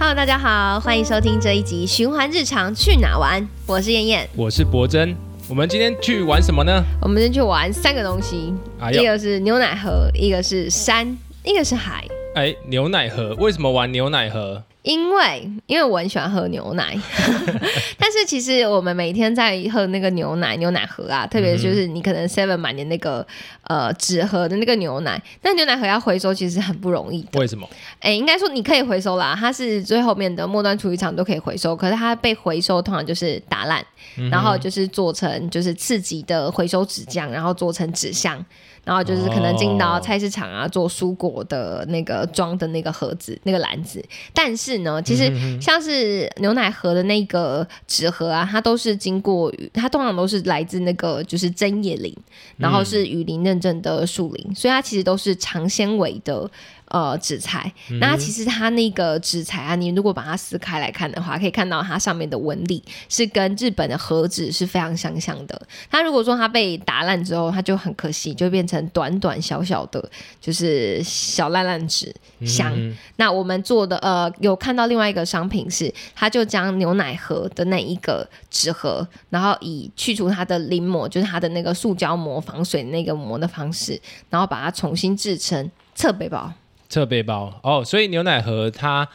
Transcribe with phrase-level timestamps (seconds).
[0.00, 3.44] Hello，大家好，欢迎收听这一集循环日常去哪玩？
[3.66, 5.12] 我是燕燕，我是博真。
[5.48, 6.84] 我们今天去玩什么呢？
[7.02, 12.06] 我们今天去玩三个东西，哎呦一个是牛奶盒，一个是山，一个是海。
[12.36, 13.34] 哎，牛奶盒。
[13.40, 14.62] 为什么玩牛奶盒？
[14.88, 16.96] 因为因为我很喜欢喝牛奶，
[18.00, 23.26] 但是其实我们每天在喝那个牛奶牛奶盒啊，特别就是你可能 Seven 买的那个
[23.64, 27.38] 呃纸盒的那个牛奶，那牛奶盒要回收其实很不容易的。
[27.38, 27.68] 为什么？
[28.00, 33.84] 哎，应该说你可以回收啦，它是最后面的末端处理厂都可以回收，可是它被回收通常就是打烂，
[34.30, 38.42] 然后就是做成就是刺激的回收纸浆，然后做成纸箱，
[38.88, 44.02] 然后就是可能进到哦菜市场啊做蔬果的那个装的那个盒子那个篮子。
[44.32, 45.30] 但是呢，其实
[45.60, 52.16] 像是牛奶盒的那个纸盒啊，它都是经过它通常都是来自那个就是针叶林，
[52.56, 56.50] 然后是雨林认证的树林，所以它其实都是长纤维的。
[56.90, 57.70] 呃，纸材，
[58.00, 65.60] 那其实它那个纸材啊，你如果把它撕开来看的话，可以看到它上面的纹理是跟日本的和纸是非常相像的。
[65.90, 70.02] 它如果说它被打烂之后，它就很可惜，就变成短短小小的，
[70.40, 72.14] 就是小烂烂纸
[72.46, 72.74] 箱。
[73.16, 86.50] 那我们做的呃，有看到另外一个商品是，它就将牛奶盒的那一个纸盒，然后以去除它的淋膜，就是它的那个塑胶膜防水那个膜的方式，然后把它重新制成侧背包。
[86.88, 89.08] 侧背包哦，所以牛奶盒它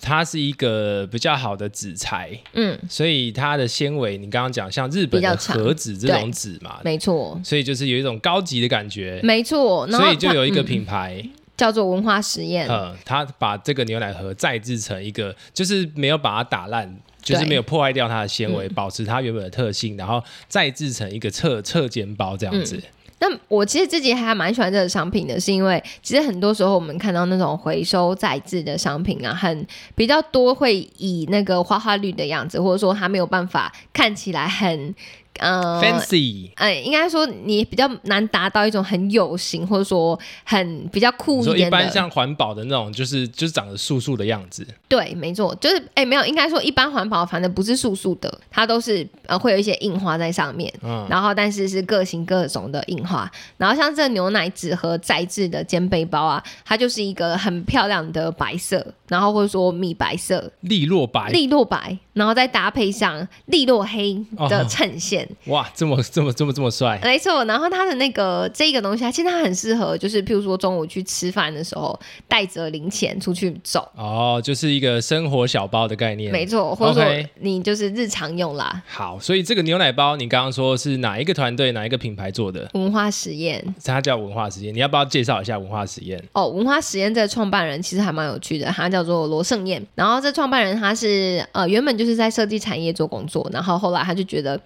[0.00, 9.86] 它是一个比较好的纸材，嗯，所以它的纤维，你刚刚讲像日本的盒子这种纸嘛，没错，所以就是有一种高级的感觉，没错。
[9.88, 11.22] 所以就有一个品牌，
[11.56, 12.66] 叫做文化实验。
[12.68, 16.96] 嗯，它把这个牛奶盒再制成一个，就是没有把它打烂。
[17.22, 22.82] 就是对没有破坏掉它的纤维，保持它原本的特性，然后再制成一个侧侧肩包这样子。
[23.20, 34.94] 那我其实自己还蛮喜欢这个商品的，是因为其实很多时候我们看到那种回收再制的商品啊，很比较多会以那个花花绿的样子，或者说它没有办法看起来很
[35.38, 41.76] 呃 Fancy，哎，应该说你比较难达到一种很有型，或者说很比较酷一一点的。
[41.76, 44.66] 般像环保的那种，就是就是长得素素的样子。
[44.88, 64.14] 对，没错，就是哎，没有，应该说一般环保反正不是素素的，它都是呃会有一些印花在上面，嗯然后但是是各型各种的印花，然后像这个牛奶纸盒再制的肩背包啊，它就是一个很漂亮的白色，然后或者说米白色、利落白，利落白，然后再搭配上利落黑
[64.48, 71.98] 的哦衬线，哇，这么这么这么这么帅，没错，然后它的那个这个东西啊，其实它很适合，就是譬如说中午去吃饭的时候，
[72.28, 73.88] 带着零钱出去走。
[73.96, 76.30] 哦，就是一个生活小包的概念。
[76.30, 78.82] 没错，或者说你就是日常用啦。
[78.88, 82.68] 好，所以这个牛奶包，你刚刚说是哪一个团队、哪一个品牌做的？
[82.74, 86.22] 文化实验它叫文化实验，你要不要介绍一下文化实验？
[86.32, 89.84] 哦，文化实验这个创办人其实还蛮有趣的，他叫做罗胜燕。
[89.94, 94.60] 然后这创办人他是呃原本就是在设计产业做工作，然后后来他就觉得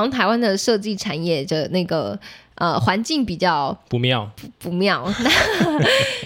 [0.00, 2.18] 好像台湾的设计产业的那个
[2.54, 4.26] 呃环境比较不妙，
[4.58, 5.30] 不妙， 那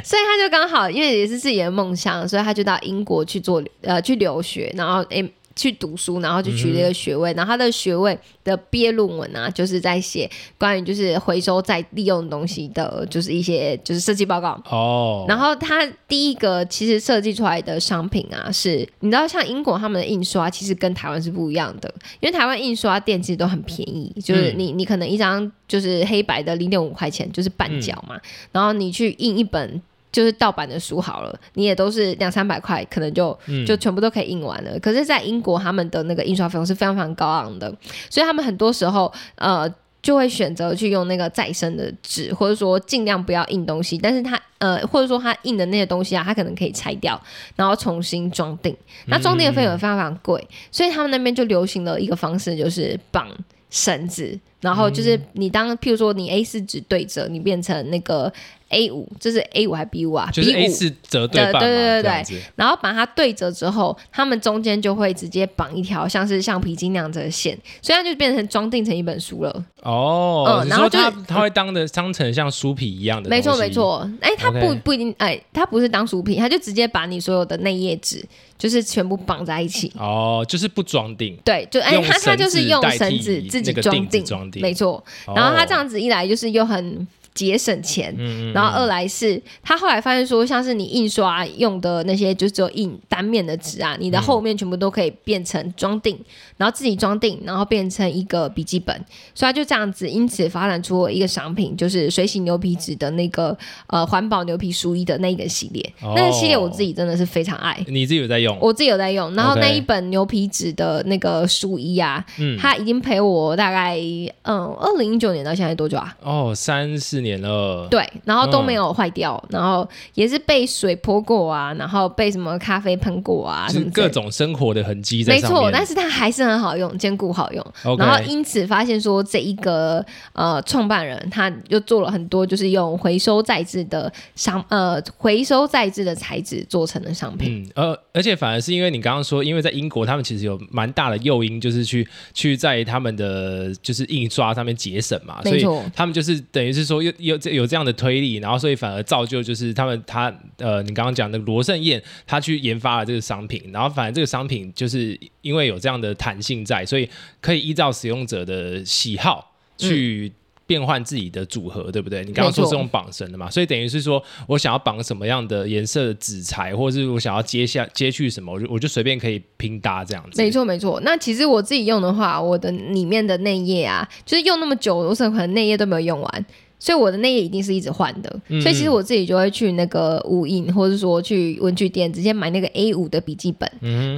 [0.05, 5.29] 所以他就刚好因为也是自己的梦想，所以他就到英国去做呃去留学，然后诶。
[5.57, 10.29] 去读书，然后就取了一个学位，然后他的学位的毕业论文啊，就是在写
[10.59, 14.61] 关于就是回收再利用东西的，就是一些就是设计报告。
[14.69, 28.21] 哦，然后他第一个其实设计出来的商品啊，是你知道像英国他们的印刷其实跟台湾是不一样的，因为台湾印刷店其实都很便宜，就是你你可能一张就是黑白的零点五块钱就是半角嘛，
[28.53, 29.83] 然后你去印一本。
[30.15, 33.37] 就是盗版的书好了，你也都是两三百块，可能就
[33.67, 34.79] 就全部都可以印完了。
[34.79, 37.69] 可是，在英国他们的那个印刷费用是非常非常高昂的，
[38.09, 39.69] 所以他们很多时候呃
[40.01, 43.99] 就会选择去用那个再生的纸，或者说尽量不要印东西。
[43.99, 47.21] 但是它呃，或者说它印的那些东西啊，它可能可以拆掉，
[47.57, 48.77] 然后重新装订。
[49.07, 53.27] 那装订的费用也非常非常贵，所以他们那边就流行了一个方式，就是绑
[53.75, 58.33] 绳子，然后就是你当譬如说你 A 四纸对折，你变成那个
[58.69, 60.31] A 五，这是 A 五还 B 五啊？
[60.33, 69.65] 就是 A 四折对半嘛，对对对对这样子然后把它对折之后，他们中间就会直接绑一条像是橡皮筋那样子的线，所以它就变成装订成一本书了。
[69.82, 73.69] 哦，嗯然后就它它会当的当成像书皮一样的，没错没。
[73.69, 78.25] 错，哎，它不不一定，哎，它不是当书皮，它就直接把你所有的内页纸
[78.64, 79.93] 就是全部绑在一起。
[79.94, 84.93] 哦，就是不装订，对，就哎，用它它就是用绳子自己装订装，订没错。
[85.26, 96.17] 哦然后他这样子一来，就是又很节省钱，嗯然后二来是他后来发现说，像是你印刷用的那些，就只有印单面的纸啊，你的后面全部都可以变成装订，
[96.57, 98.95] 然后自己装订，然后变成一个笔记本，
[99.35, 103.57] 所以他就这样子，因此发展出了一个商品，就是水洗牛皮纸的那个
[103.89, 105.83] 呃环保牛皮书衣的那一个系列。
[106.03, 107.85] 哦那个系列我自己真的是非常爱。
[107.89, 108.57] 你自己有在用？
[108.61, 113.99] 我自己有在用，然后那一本牛皮纸的那个书衣啊，嗯它已经陪我大概
[114.43, 116.17] 嗯，二零一九年到现在多久啊？
[116.23, 117.88] 哦，三四年了。
[117.91, 125.61] 对，然后都嗯没有坏掉，然后也是被水泼过啊，然后被什么咖啡喷过啊，就是各种生活的痕迹在没上面。
[125.61, 127.67] 错，但是它还是很好用，坚固好用。
[127.99, 130.05] 然后因此发现说，这一个
[130.35, 137.65] 呃创办人他又做了很多，就是用回收再制的商呃回收再制的材质做成的商品。
[137.75, 157.08] 嗯，呃，而且反而是因为你刚刚说，因为在英国，他们其实有蛮大的诱因，就是去去在他们的就是印刷上面节省嘛，所以他们就是等于是说有有这有这样的推力，然后所以反而造就就是他们他呃，你刚刚讲的罗盛燕，他去研发了这个商品，然后反而这个商品就是因为有这样的弹性在，所以
[157.40, 160.32] 可以依照使用者的喜好去。
[160.66, 162.25] 变换自己的组合，对不对？
[162.25, 170.40] 你刚刚说是用绑绳的嘛，所以等于是说我想要绑什么样的颜色的纸材，或者是我想要接下接去什么，我就我就随便可以拼搭这样子。
[170.43, 176.46] 没错没错，那其实我自己用的话，我的里面的内页啊，就是用那么久，我可能内页都没有用完，
[176.85, 178.31] 所以我的内页一定是一直换的。
[178.49, 183.71] 嗯所以其实我自己就会去那个无印，或者说去文具店直接买那个 A 五的笔记本，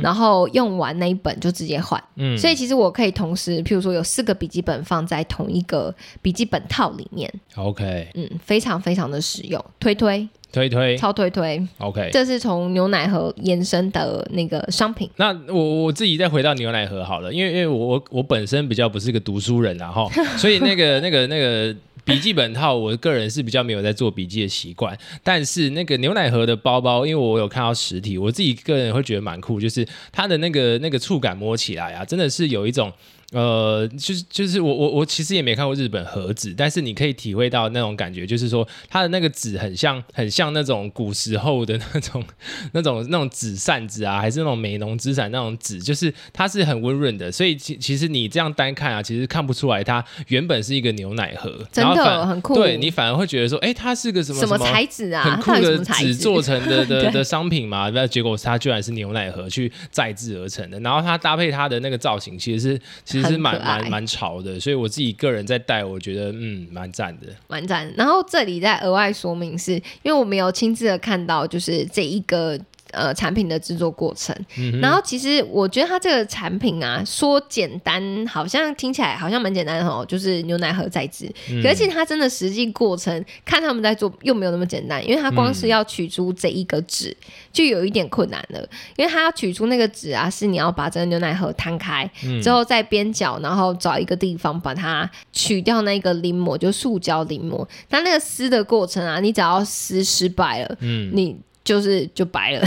[0.03, 2.03] 然后用完那一本就直接换。
[2.17, 11.65] 嗯所以其实我可以同时，譬如说有四个笔记本放在同一个笔记本套里面，OK，嗯，非常非常的实用，推推推推超推推。
[11.79, 12.11] OK。
[12.13, 15.09] 这是从牛奶盒延伸的那个商品。
[15.17, 21.75] 那我我自己再回到牛奶盒好了，因为因为我我我本身比较不是个读书人啊哈，所以那个那个那个
[22.07, 24.97] 笔记本套，我个人是比较没有在做笔记的习惯。
[25.25, 32.93] 但是那个牛奶盒的包包，因为我有看到实体，我自己个人会觉得蛮酷，就是它的那个那个触感摸起来啊，真的是有一种。
[33.33, 42.25] 呃，就是就是我我我其实也没看过日本盒子，但是你可以体会到那种感觉，就是说它的那个纸很像很像那种古时候的那种
[42.73, 55.23] 那种那种纸扇子啊，还是那种美浓纸伞那种纸，就是它是很温润的，所以其其实你这样单看啊，其实看不出来它原本是一个牛奶盒，真的然后反很酷对你反而会觉得说，哎，它是个什么什么材质啊？
[55.25, 55.85] 很酷的？
[55.97, 67.27] 纸做成的 的的商品嘛，那结果它居然是牛奶盒去再制而成的，然后它搭配它的那个造型，其实是其实蛮蛮蛮潮的，所以我自己个人在戴，我觉得嗯蛮赞的。
[67.49, 67.93] 蛮赞。
[67.97, 69.73] 然后这里再额外说明是，
[70.03, 72.59] 因为我没有亲自的看到，就是这一个。
[72.97, 81.31] 呃，产品的制作过程，嗯然后其实我觉得它这个产品啊，说简单，好像听起来好像蛮简单的哦，就是牛奶盒再制。
[81.51, 87.15] 嗯可是它真的实际过程，看他们在做又没有那么简单，因为它光是要取出这一个纸，
[87.53, 88.67] 就有一点困难了。
[88.97, 97.67] 因为它要取出那个纸啊，是你要把这个牛奶盒摊开，嗯之后在边角，然后找一个地方把它取掉那个临摹，就塑胶临摹。
[97.91, 101.37] 它那个撕的过程啊，你只要撕失败了，嗯，你
[101.67, 102.65] 就是就白了。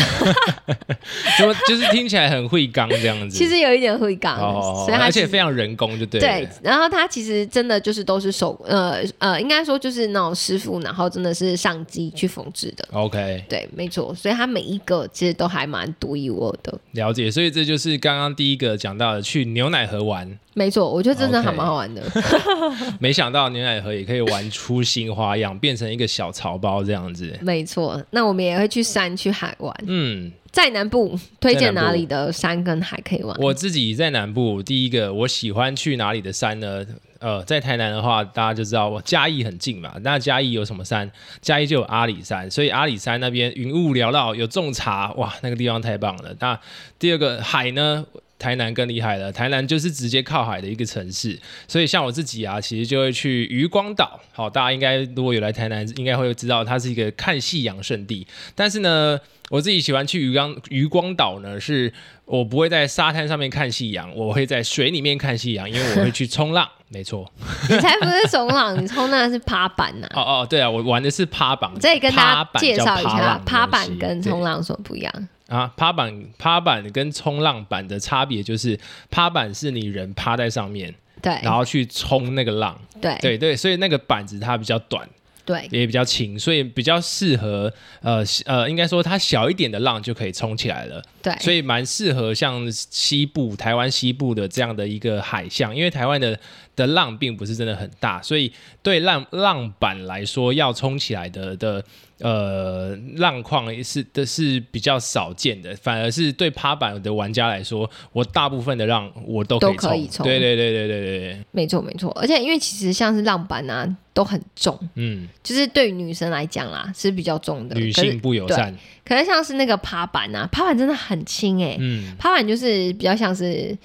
[1.39, 3.35] 就就是听起来很会刚这样子。
[3.35, 6.19] 其实有一点会刚，哦，所以而且非常人工，就对。
[6.19, 12.85] 对，然后它其实真的就是都是手呃呃，应该说就是那种师傅，然后真的是上机去缝制的。
[12.91, 16.77] OK，对，没错，所以它每一个其实都还蛮独一无二的。
[16.91, 17.31] 了解。
[17.31, 20.37] 所以这就是刚刚第一个讲到的，去牛奶盒玩。
[20.59, 22.03] 没错，我觉得真的还蛮好玩的。
[22.99, 27.33] 没想到牛奶盒也可以玩出新花样，变成一个小潮包这样子。
[27.39, 29.73] 没错，那我们也会去山去海玩。
[29.87, 33.33] 嗯，在南部推荐哪里的山跟海可以玩？
[33.39, 36.85] 我自己在南部，第一个我喜欢去哪里的山呢？
[37.19, 39.93] 呃，在台南的话，大家就知道我嘉义很近嘛。
[40.01, 41.09] 那嘉义有什么山？
[41.41, 46.35] 嘉义就有阿里山，所以阿里山那边云雾缭绕，有种茶，哇，那个地方太棒了。
[46.39, 46.59] 那
[46.97, 48.05] 第二个海呢？
[48.39, 54.19] 台南更厉害了，台南就是直接靠海的一个城市，所以像我自己啊，其实就会去渔光岛。
[54.31, 58.25] 好，大家应该如果有来台南，应该会知道它是一个看夕阳圣地。
[58.55, 59.19] 但是呢，
[59.49, 61.93] 我自己喜欢去渔光渔光岛呢，是
[62.23, 66.67] 我不会在沙滩上面看夕阳，我会在水里面看夕阳，因为我会去冲浪。
[66.91, 67.31] 没错，
[67.69, 75.27] 你才不是冲浪，你冲浪是趴板呐、哦哦，对啊，我玩的是趴板，这里跟大家介绍一下，趴趴板板跟冲浪有什么不一样？
[75.49, 78.79] 啊，趴板趴板跟冲浪板的差别就是，
[79.09, 81.37] 趴板是你人趴在上面，对。
[81.41, 83.17] 然后去冲那个浪，对。
[83.19, 85.09] 对对，所以那个板子它比较短，
[85.43, 85.67] 对。
[85.71, 96.39] 也比较轻，所以比较适合呃呃，应该说它小一点的浪就可以冲起来了，对，所以蛮适合像西部台湾西部的这样的一个海象，因为台湾的
[96.79, 101.83] 的浪并不是真的很大，所以对浪浪板来说，要冲起来的的
[102.19, 110.25] 呃浪况是的是比较少见的，反而是对趴板的玩家来说，我大部分的浪我都可以冲。
[110.25, 112.09] 对对对对对对对，没错没错。
[112.11, 118.73] 而且因为其实像是浪板啊都很重，嗯，就是对于女生来讲啦是比较重的，女性不友善。
[119.03, 123.77] 可能像是那个趴板啊，趴板真的很轻哎，嗯，趴板就是比较像是。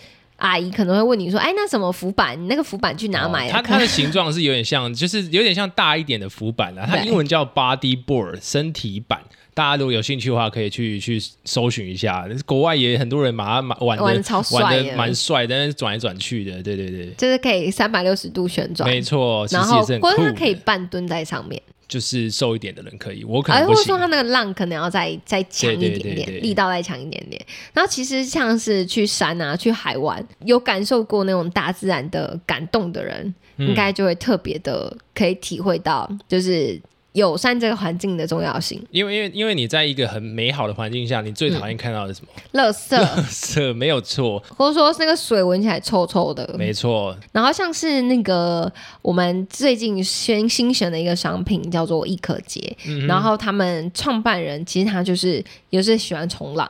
[0.45, 2.39] 阿姨可能会问你说：“哎，那什么浮板？
[2.41, 6.87] 你那个浮板去哪买？”它它的形状是有点像，就是有点像大一点的浮板啊。
[6.87, 9.19] 它英文叫 body board，身体板。
[9.55, 12.29] 大家如果有兴趣的话，可以去去搜寻一下。
[12.45, 19.47] 国外也很多人把它玩玩的超帅的，蛮帅，但是转来转去的，对对对，就是可以三百六十度旋转，没错。
[19.51, 21.63] 然后或者它可以半蹲在上面。
[21.87, 27.45] 就是瘦一点的人可以，我可能或者说他那个浪可能要再再强一点点，力道再强一点点。
[27.73, 36.81] 然后其实像是去山啊、去海玩，有感受过那种大自然的感动的人，应该就会特别的可以体会到，就是。
[37.15, 42.61] 友善这个环境的重要性，因为因为因为你在一个很美好的环境下，你最讨厌看到的是什么？
[42.61, 47.17] 垃圾，垃圾没有错，或者说那个水闻起来臭臭的，没错。
[47.31, 56.69] 然后像是那个我们最近新新选的一个商品叫做易可洁，然后他们创办人其实他就是也是喜欢冲浪。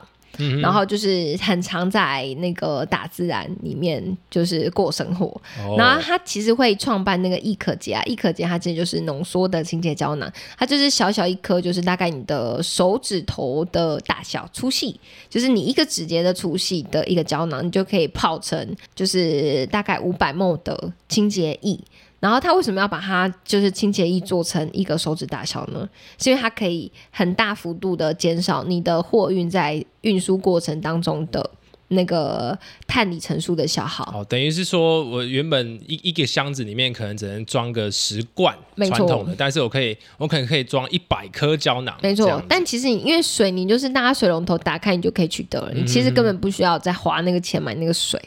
[0.61, 5.39] 然后就是很常在那个大自然里面就是过生活，
[5.77, 14.99] 然后他其实会创办那个易可洁啊，易可洁它其实就是浓缩的清洁胶囊，它就是小小一颗，就是大概你的手指头的大小粗细，
[15.29, 21.79] 就是你一个指节的粗细的一个胶囊，你就可以泡成就是大概五百 ml 的清洁液。
[22.25, 25.87] 然后它为什么要把它就是清洁液做成一个手指大小呢？
[26.17, 31.47] 是因为它可以很大幅度的减少你的货运在运输过程当中的
[31.89, 34.03] 那个碳里程数的消耗。
[34.11, 41.95] 哦，等于是说我原本一一个箱子里面可能只能装个十罐传统的，但是我可以我可能可以装一百颗胶囊。
[42.01, 48.19] 没错，但其实你因为水，你就是拿水龙头打开你就可以取得了，你其实根本不需要再花那个钱买那个水。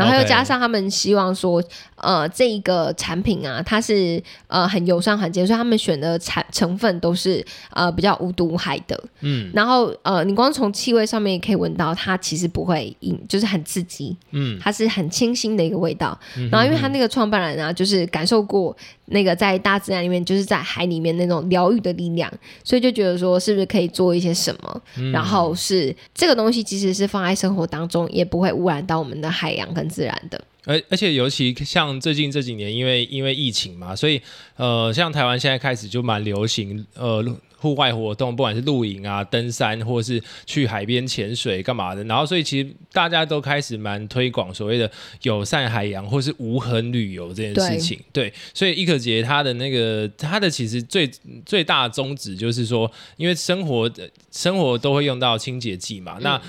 [0.00, 1.62] 然后又加上他们希望说，
[1.96, 8.98] 呃，这一个产品啊，它是呃很友善环境，所以他们选的产成分都是呃比较无毒无害的。
[9.20, 14.16] 嗯，然后呃，你光从气味上面也可以闻到，它其实不会引，就是很刺激。
[14.30, 16.18] 嗯，它是很清新的一个味道。
[16.50, 18.76] 然后因为他那个创办人啊，就是感受过。
[19.12, 24.82] 那个在大自然里面，就是在海里面那种疗愈的力量，所以就觉得说，是不是可以做一些什么？
[25.12, 30.42] 然后是这个东西，其实是放在生活当中，也不会污染到我们的海洋跟自然的。
[30.64, 34.20] 而而且尤其像最近这几年，因为因为疫情嘛，所以
[34.56, 37.24] 呃，像台湾现在开始就蛮流行呃。
[37.60, 44.90] 户外活动，不管是露营啊、登山，或是去海边潜水干嘛的，然后所以其实大家都开始蛮推广所谓的
[45.24, 48.00] 友善海洋或是无痕旅游这件事情。
[48.14, 51.06] 对，所以伊可杰他的那个他的其实最
[51.44, 53.92] 最大的宗旨就是说，因为生活
[54.30, 56.40] 生活都会用到清洁剂嘛，那。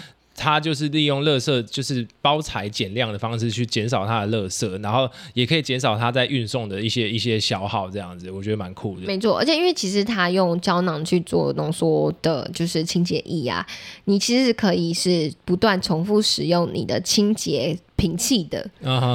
[0.41, 9.05] 它就是利用乐色，就是包材减量的方式去减少它的乐色，然后也可以减少它在运送的一些一些消耗，这样子我觉得蛮酷的。
[9.05, 13.63] 没错，而且因为其实它用胶囊去做浓缩的，就是清洁液啊，
[14.05, 17.77] 你其实可以是不断重复使用你的清洁。
[18.01, 18.67] 平气的，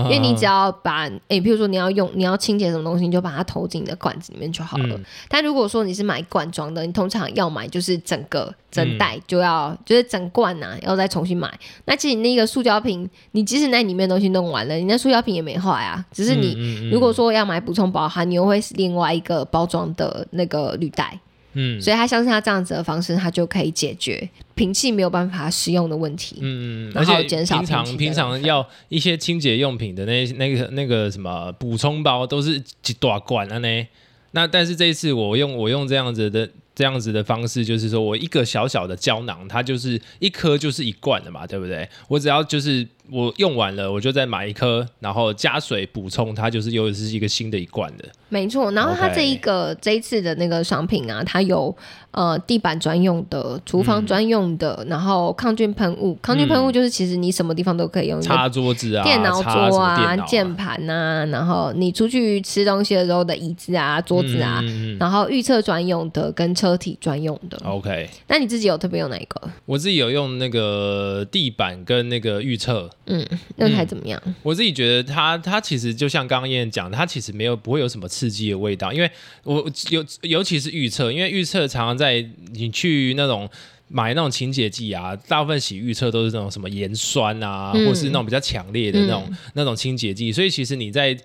[0.05, 5.01] 因为你只要把诶，比如说你要用你要清洁什么东西，你就把它投进你的罐子里面就好了。
[5.29, 11.53] 但如果说你是买罐装的，你通常要买就是整个整袋就要就是整罐呐，要再重新买。
[11.87, 16.05] 那其实那个塑胶瓶，你即使那里面东西弄完了，你那塑胶瓶也没坏啊。
[16.13, 21.19] 只是你如果说要买补充包含，你又会是另外一个包装的那个铝袋。
[21.59, 26.37] 嗯，所以他相信他这样子的方式，他就可以解决平气没有办法使用的问题。
[26.41, 33.87] 嗯嗯，而且平常平常要一些清洁用品的那那个那个什么补充包都是几大罐了呢？
[34.33, 41.89] 那但是这一次我用我用这样子的这样子的方式，就是说我一个小小的胶囊，它就是一颗就是一罐的嘛，对不对？
[42.09, 42.87] 我只要就是。
[43.11, 48.05] 我用完了，我就再买一颗，然后加水补充，它就是又是一个新的一罐的。
[48.29, 51.75] 没错，然后它这一个这一次的那个商品啊，它有
[52.11, 56.19] 呃地板专用的、厨房专用的，然后抗菌喷雾。
[56.21, 64.61] 抗菌喷雾就是其实你什么地方都可以用，擦桌子啊、电脑桌啊、键盘啊，然后你出去吃东西的时候的椅子啊、桌子啊，
[64.99, 67.57] 然后预测专用的跟车体专用的。
[67.65, 69.41] OK，那你自己有特别用哪一个？
[69.67, 72.91] 我自己有用那个地板跟那个预测。
[73.07, 74.21] 嗯，那还怎么样？
[74.43, 79.11] 我自己觉得它它其实就像刚刚燕燕讲的，它其实没有不会有什么刺激的味道，因为
[79.45, 83.49] 我尤尤其是预测，因为预测常常在你去那种
[83.89, 91.17] 买那种清洁剂啊，大部分洗预测都是那种什么盐酸啊，或是那种比较强烈的那种那种清洁剂，所以其实你在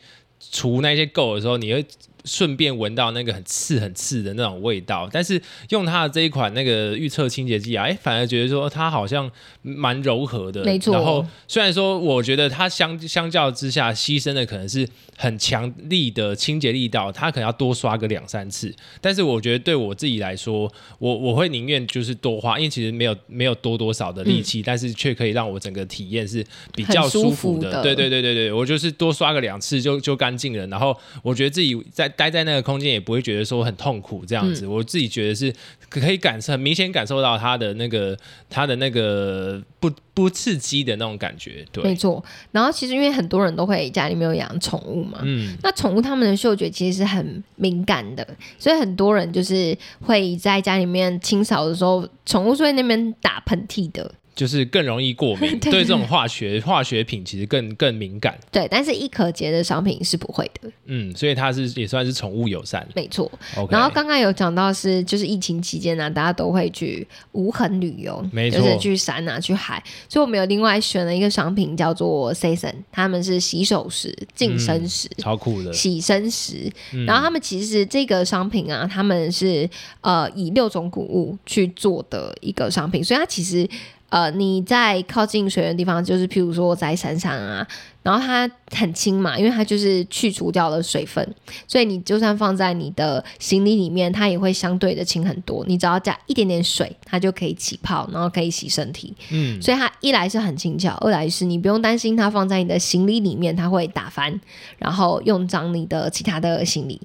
[0.51, 1.85] 除那些垢的时候，你会。
[2.23, 9.27] 顺便闻到那个很刺、很刺的那种味道，但是用它的这一款那个预测清洁剂啊，哎，反而觉得说它好像
[9.63, 10.63] 蛮柔和的。
[10.63, 10.93] 没错。
[10.93, 18.71] 然后虽然说我觉得它相相较之下牺牲的可能是很强力的清洁力道，它可能要多刷个两三次。
[19.01, 26.45] 但是我觉得对我自己来说，我我会宁愿就是多花，因为其实没有没有多多少的力气，但是却可以让我整个体验是
[26.75, 27.81] 比较舒服的。
[27.81, 30.67] 对对对对对，我就是多刷个两次就就干净了。
[30.67, 32.11] 然后我觉得自己在。
[32.21, 35.51] 待在那个空间也不会觉得说很痛苦这样子，我自己觉得是
[35.89, 38.15] 可以感受很明显感受到它的那个
[38.47, 41.65] 它的那个不不刺激的那种感觉。
[41.71, 42.23] 对，没错。
[42.51, 48.27] 然后其实因为很多人都会家里面有养宠物嘛，嗯，那宠物它们的嗅觉其实是很敏感的，
[48.59, 54.13] 所以很多人就是会在家里面清扫的时候，宠物会那边打喷嚏的。
[54.33, 58.37] 就是更容易过敏， 对这种化学化学品其实更更敏感。
[58.51, 60.71] 对，但是一可洁的商品是不会的。
[60.85, 62.87] 嗯，所以它是也算是宠物友善。
[62.95, 63.29] 没错。
[63.69, 69.83] 然后刚刚有讲到是，就是疫情期间呢，大家都会去无痕旅游，没错，就是去山啊，去海。
[70.07, 76.71] 所以我们有另外选了一个商品叫做 Season，他们是洗手石、净身石，超酷的洗身石。
[77.05, 79.69] 然后他们其实这个商品啊，他们是
[79.99, 83.69] 呃以六种谷物去做的一个商品，所以它其实。
[84.11, 87.65] 呃，你在靠近水源地方，就是譬如说在山上啊，
[88.03, 91.25] 然后它很轻嘛，因为它就是去除掉了水分，
[91.65, 95.63] 所以你就算放在你的行李里面，它也会相对的轻很多。
[95.65, 99.15] 你只要加一点点水，它就可以起泡，然后可以洗身体。
[99.29, 104.41] 嗯，所以它一来是很轻巧，二来是你不用担心它放在你的行李里面它会打翻，
[104.77, 106.99] 然后用脏你的其他的行李。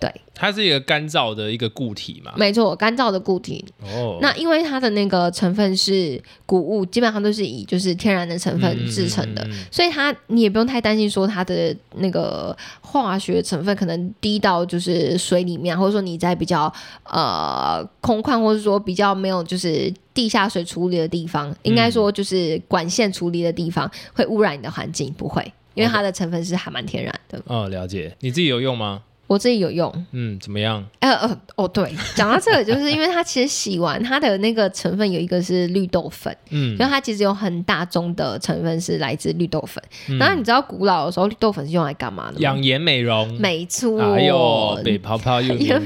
[0.00, 2.32] 对，它是一个干燥的一个固体嘛？
[2.34, 3.62] 没错，干燥的固体。
[3.82, 16.72] 哦，那因为它的那个成分是谷物，基本上都是以就是天然的成分制成的，所以它你也不用太担心说它的那个化学成分可能低到就是水里面，或者说你在比较
[17.04, 27.42] 呃空旷，或者说比较没有就是地下水处理的地方，应该说就是管线处理的地方会污染你的环境，不会，因为它的成分是还蛮天然的。
[27.44, 28.16] 哦，了解。
[28.20, 29.02] 你自己有用吗？
[29.30, 30.84] 我自己有用，嗯，怎么样？
[30.98, 39.80] 呃呃，哦，对，讲到这个，就是因为它其实洗完它的那个成分有一个是绿豆粉，嗯，因为它其实有很大宗的成分是来自绿豆粉。
[40.18, 42.40] 然后你知道古老的时候绿豆粉是用来干嘛的？
[42.40, 44.00] 养颜美容，没错。
[44.14, 45.84] 哎呦， 被泡泡又但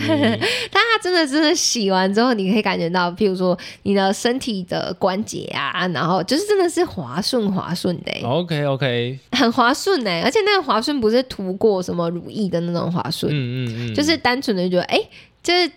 [0.72, 8.26] 它真的真的洗完之后，你可以感觉到，譬如说你的身体的关节啊，然后就是真的是滑顺滑顺的。
[8.26, 13.30] OK OK， 很滑顺呢，而且那个滑顺不是涂过什么乳液的那种滑顺。
[13.30, 14.98] 嗯嗯嗯，就是单纯的觉得，哎，
[15.42, 15.68] 就是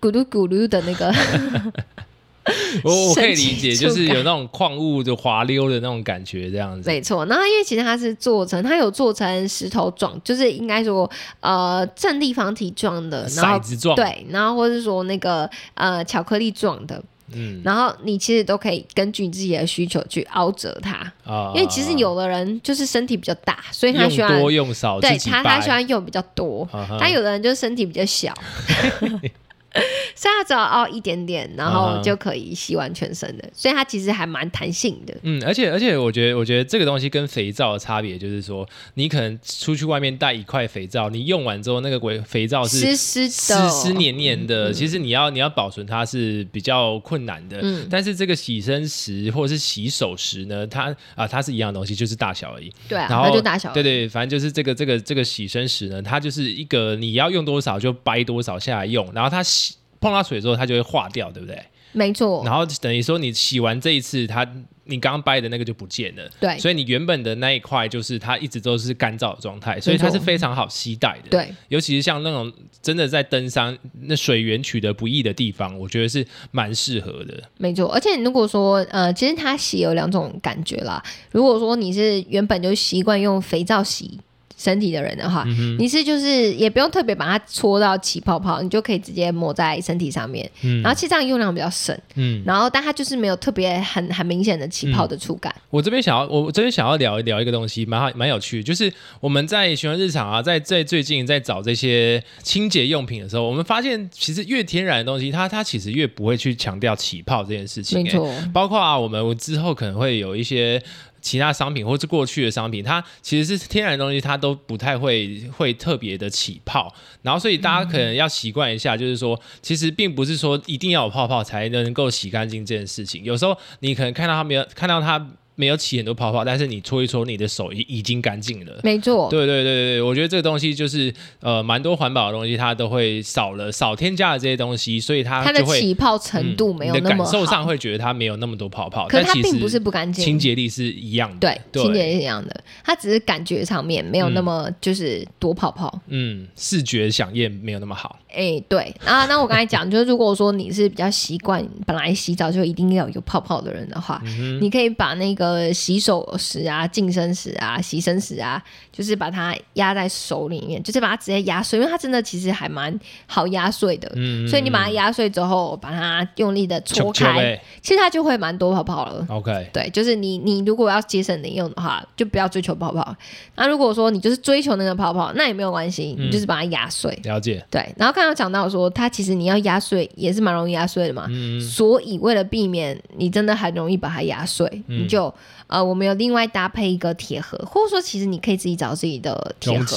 [0.00, 1.12] 咕噜咕噜的那个，
[2.84, 6.88] 我我可以理解，就是有那种矿物就滑溜的那种感觉，这样子。
[6.88, 17.02] 没错，那因为其实它是做成，它有做成石头状，就是应该说呃正立方体状的，骰子状，对，然后或者说那个呃巧克力状的。
[17.34, 26.68] 嗯，然后你其实都可以根据自己的需求去凹折它啊，因为其实有的人就是身体比较大，所以他喜欢多用少，对他他喜欢用比较多，
[27.00, 28.32] 但有的人就身体比较小。
[30.16, 35.14] 所以它只要凹一点点，然后就可以洗完全身的，所以它其实还蛮弹性的。
[35.22, 47.58] 嗯，而且而且我觉得，我觉得这个东西跟肥皂的差别就是说，你可能出去外面带一块肥皂，你用完之后那个肥肥皂是湿湿湿湿黏黏的，其实你要你要保存它是比较困难的。
[47.62, 52.72] 嗯，但是这个洗身石或者是洗手石呢，它啊它是一样的东西，就是大小而已。
[52.88, 53.72] 对啊，然后就大小。
[53.72, 59.65] 对对，反正就是这个这个这个洗身石呢，它就是一个你要用多少就掰多少下来用，然后它洗。
[60.06, 61.60] 碰到水之后，它就会化掉，对不对？
[61.92, 62.42] 没错。
[62.44, 64.46] 然后等于说，你洗完这一次，它
[64.84, 66.30] 你刚刚掰的那个就不见了。
[66.38, 66.58] 对。
[66.58, 71.30] 所以你原本的那一块，就是它一直都是干燥的状态，所以它是非常好携带的。
[71.30, 71.48] 对。
[71.68, 77.42] 尤其是像那种真的在登山那水源取得不易的地方，我觉得是蛮适合的。
[77.56, 77.90] 没错。
[77.92, 81.02] 而且如果说呃，其实它洗有两种感觉啦。
[81.30, 84.20] 如果说你是原本就习惯用肥皂洗。
[84.56, 85.44] 身体的人的话，
[85.78, 90.50] 你是就是也不用特别把它搓到起泡泡，你就可以直接抹在身体上面。
[90.82, 91.96] 然后其实这样用量比较省。
[92.14, 95.54] 嗯，然后但它就是没有特别很很明显的起泡的触感。
[95.68, 98.90] 我这边想要，我这边想要聊一聊一个东西，蛮好蛮有趣，就是
[99.20, 108.02] 我们在循环日常啊，在在最近在找这些清洁用品的时候，我们发现其实越天然的东西，它它其实越不会去强调起泡这件事情。
[108.02, 110.82] 没错，包括啊，我们之后可能会有一些。
[111.26, 116.94] 其他商品或是过去的商品，它其实是天然的东西，它都不太会会特别的起泡。
[117.22, 123.24] 然后，所以大家可能要习惯一下，就是说，其实并不是说一定要有泡泡才能够洗干净这件事情。
[123.24, 125.18] 有时候你可能看到它没有看到它
[125.56, 128.80] 没有起很多泡泡，但是你搓一搓，你的手已已经干净了。
[128.84, 141.36] 没错，对对对对对，我觉得这个东西就是呃，蛮多环保的东西，它都会少了少添加了这些东西，所以它它的起泡程度没有那么好，感受上会觉得它没有那么多泡泡，可是但它并不是不干净，清洁力是一样的。
[141.40, 146.00] 对，对清洁力是一样的，它只是感觉上面没有那么就是多泡泡。
[146.08, 148.18] 嗯，视觉响应没有那么好。
[148.32, 164.10] 哎、对啊，那我刚才讲，就是如果说你是比较习惯本来洗澡就一定要有泡泡的人的话，嗯你可以把那个洗手时啊、净身时啊、洗身时啊，就是把它压在手里面，就是把它直接压碎，因为它真的其实还蛮好压碎的。
[164.14, 169.26] 嗯，所以你把它压碎之后，把它用力的搓开，球球其实它就会蛮多泡泡了。
[169.28, 173.14] OK，对，就是你你如果要节省零用的话，就不要追求泡泡。
[173.56, 177.18] 那如果说你就是追求那个泡泡，那也没有关系，嗯你就是把它压碎。
[177.24, 177.64] 了解。
[177.70, 185.32] 对，然后刚刚讲到说，它其实你要压碎也是蛮容易压碎的嘛，嗯所以为了避免你真的很容易把它压碎，嗯你就
[185.66, 189.96] 呃，我们有另外搭配一个铁盒，或者说其实你可以自己找自己的铁盒，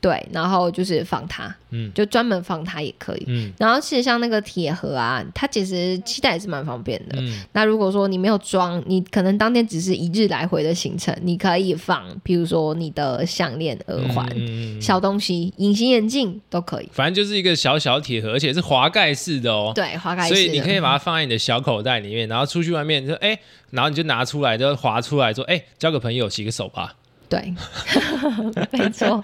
[0.00, 3.24] 对，然后就是放它，嗯就专门放它也可以。
[3.26, 7.20] 嗯然后其实像那个铁盒啊，它其实期待也是蛮方便的。
[7.20, 14.24] 嗯那如果说你没有装，你可能当天只是一日来回的行程，你可以放，比如说你的项链、耳环、
[14.80, 16.88] 小东西、隐形眼镜都可以。
[16.92, 19.72] 反正就是一个小小铁盒，而且是滑盖式的哦。
[19.74, 20.36] 对，滑盖式的。
[20.36, 23.38] 所以你可以把它放在你的小口袋里面，然后出去外面就哎、
[23.70, 26.94] 然后你就拿出来，就滑出来说哎、交个朋友，洗个手吧。
[27.28, 27.54] 对，
[28.72, 29.22] 没错。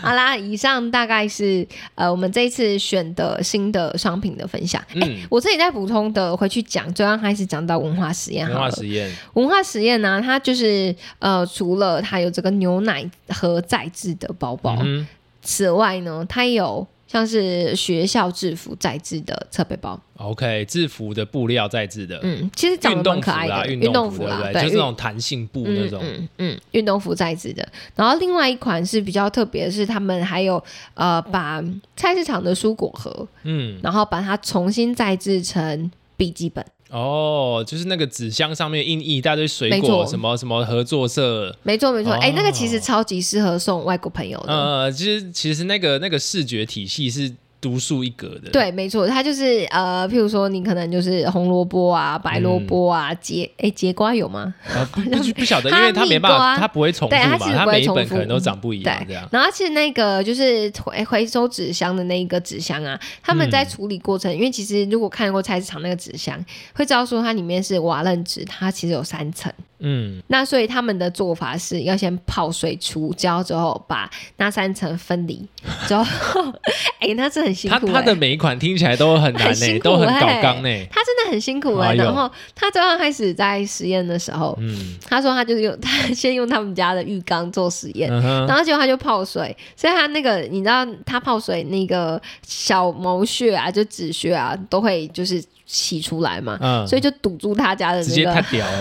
[0.00, 4.82] 好啦，以上大概是呃我们这一次选的新的商品的分享。
[4.94, 8.58] 嗯，我这里再补充的回去讲，最刚开始讲到文化实验文。
[8.58, 15.06] 化实验，文化实验呢、它就是呃，除了它有这个牛奶盒再制的包包，嗯
[15.40, 20.00] 此外呢，它有像是学校制服在制的侧背包。
[20.16, 24.62] ，OK，制服的布料在制的，嗯，其实长运得蛮可爱的，运运动服啦，对？
[24.62, 26.02] 就是那种弹性布那种，
[26.38, 27.68] 嗯运动服在制的。
[27.94, 30.62] 然后另外一款是比较特别的是，他们还有
[30.94, 31.62] 呃把
[31.94, 36.64] 菜市场的蔬果盒，嗯，然后把它重新再制成笔记本。
[36.92, 44.52] 哦，就是那个纸箱上面印一大堆水果，什么什么合作社，没错没错，哎、哦那个其实超级适合送外国朋友的。
[44.52, 54.52] 呃，其实其实那个那个视觉体系是独树一格的，，对，没错，它就是呃，譬如说你可能就是红萝卜啊、白萝卜啊、节哎节瓜有吗？
[54.74, 66.36] 呃、不不不晓得，因哈为它没办法，它不会重复嘛，它每一本可能都长不一样，这对样，，然后其实那个就是回回收纸箱的那一个纸箱啊，他们在处理过程，因为其实如果看过菜市场那个纸箱，
[66.74, 69.52] 会知道说它里面是瓦楞纸，它其实有三层。
[69.84, 75.44] 嗯，那所以他们的做法是要先泡水除胶之后，把那三层分离
[75.88, 76.04] 之后，
[77.00, 77.92] 哎、那是很辛苦、欸。
[77.92, 80.42] 它它的每一款听起来都很难呢、很都很搞欸。
[80.42, 84.96] 纲呢、他真的很辛苦哎、然后他最刚开始在实验的时候，嗯。
[85.08, 98.24] 他说他就是用 他先用他们家的浴缸做实验，嗯，然后结果他就泡水，所以他那个你知道他泡水那个小毛屑啊，就止屑啊，都会就是洗出来嘛，嗯，所以就堵住他家的那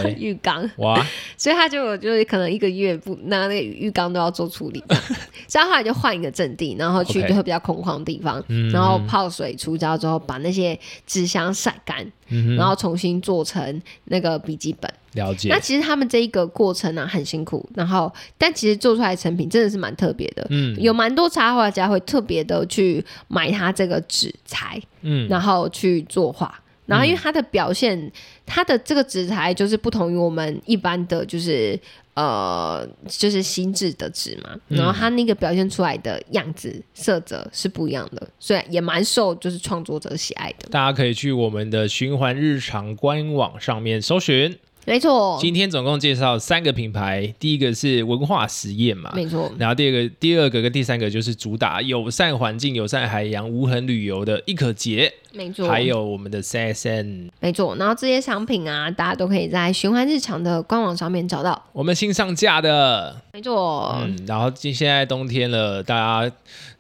[0.04, 1.02] 个浴缸，哇，
[1.38, 4.84] 所以他就就是可能一个月不那那个浴缸都要做处理，
[5.48, 8.70] 所以他后来就换一个阵地，然后去就会比较空旷的地方，嗯。
[8.72, 10.78] 然后泡水出胶之后，把那些
[11.08, 14.94] 纸箱晒干，嗯然后重新做成那个笔记本。
[15.14, 15.48] 了解。
[15.48, 20.46] 那，其实他们这一个过程呢、很辛苦，然后但其实做出来的成品真的是蛮特别的。
[20.50, 20.76] 嗯。
[20.78, 25.26] 有蛮多插画家会特别的去买他这个纸材，嗯。
[25.30, 26.54] 然后去作画。
[26.92, 28.12] 然后因为它的表现，
[28.46, 31.80] 它的这个纸材就是不同于我们一般的就是
[32.16, 34.78] 呃就是新制的纸嘛，嗯。
[34.78, 40.68] 然后它那个表现出来的样子、色泽是不一样的，所以也蛮受就是创作者喜爱的。
[40.70, 44.58] 大家可以去我们的循环日常官网上面搜寻。
[44.84, 57.76] 没错，今天总共介绍三个品牌，第一个是文化实验嘛，没错，然后第二个、第二个跟第三个就是主打友善环境、友善海洋、无痕旅游的易可节，没错，还有我们的 CSN，没错。
[57.78, 61.62] 然后这些商品啊，大家都可以在循环日常的官网上面找到。
[61.72, 66.32] 我们新上架的，没错，嗯，然后今现在冬天了，大家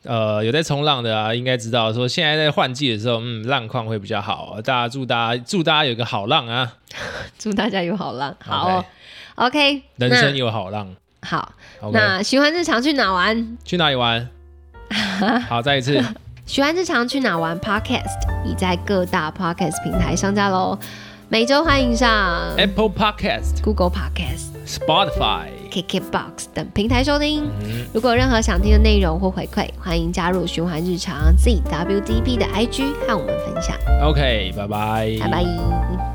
[0.03, 6.73] 呃有在冲浪的啊，应该知道说现在在换季的时候，嗯，浪况会比较好，大家祝大家祝大家有个好浪啊，
[7.39, 8.35] 祝大家有好浪。
[8.39, 8.85] 好哦
[9.35, 10.95] ，OK，人生有好浪。
[11.21, 11.53] 好。
[11.93, 13.57] 那循环日常去哪玩？
[13.63, 14.29] 去哪里玩？
[15.47, 16.03] 好，再一次，
[16.51, 20.77] 循环日常去哪玩 Podcast 已在各大 Podcast 平台上架喽，
[21.29, 25.45] 每周欢迎上 Apple Podcast、Google Podcast、Spotify。
[25.71, 27.45] KKBox 等平台收听。
[27.61, 33.73] 嗯，如果有任何想听的内容或回馈，欢迎加入循环日常 ZWDP 的 IG 和我们分享。
[34.05, 36.10] OK，拜拜，拜拜。